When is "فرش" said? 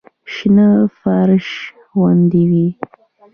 0.99-1.47